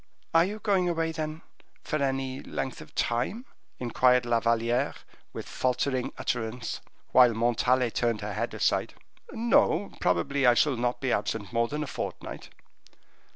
"Are 0.33 0.43
you 0.45 0.57
going 0.57 0.89
away, 0.89 1.11
then, 1.11 1.43
for 1.83 2.01
any 2.01 2.39
length 2.41 2.81
of 2.81 2.95
time?" 2.95 3.45
inquired 3.77 4.25
La 4.25 4.39
Valliere, 4.39 4.95
with 5.31 5.47
faltering 5.47 6.11
utterance, 6.17 6.81
while 7.11 7.35
Montalais 7.35 7.91
turned 7.91 8.21
her 8.21 8.33
head 8.33 8.55
aside. 8.55 8.95
"No; 9.31 9.91
probably 10.01 10.47
I 10.47 10.55
shall 10.55 10.75
not 10.75 11.01
be 11.01 11.11
absent 11.11 11.53
more 11.53 11.67
than 11.67 11.83
a 11.83 11.87
fortnight." 11.87 12.49